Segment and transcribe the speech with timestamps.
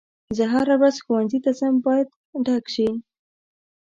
[0.37, 2.07] زه هره ورځ ښوونځي ته ځم باید
[2.45, 2.89] ډک شي.